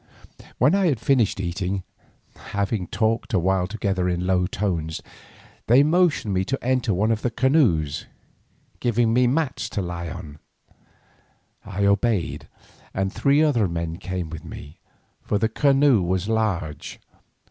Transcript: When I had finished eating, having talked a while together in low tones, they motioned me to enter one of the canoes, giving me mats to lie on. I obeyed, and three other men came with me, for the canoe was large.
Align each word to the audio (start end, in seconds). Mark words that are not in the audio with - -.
When 0.57 0.73
I 0.73 0.87
had 0.87 0.99
finished 0.99 1.39
eating, 1.39 1.83
having 2.35 2.87
talked 2.87 3.35
a 3.35 3.39
while 3.39 3.67
together 3.67 4.09
in 4.09 4.25
low 4.25 4.47
tones, 4.47 4.99
they 5.67 5.83
motioned 5.83 6.33
me 6.33 6.43
to 6.45 6.63
enter 6.63 6.91
one 6.91 7.11
of 7.11 7.21
the 7.21 7.29
canoes, 7.29 8.07
giving 8.79 9.13
me 9.13 9.27
mats 9.27 9.69
to 9.69 9.81
lie 9.83 10.09
on. 10.09 10.39
I 11.63 11.85
obeyed, 11.85 12.47
and 12.95 13.13
three 13.13 13.43
other 13.43 13.67
men 13.67 13.97
came 13.97 14.31
with 14.31 14.43
me, 14.43 14.79
for 15.21 15.37
the 15.37 15.49
canoe 15.49 16.01
was 16.01 16.27
large. 16.27 16.99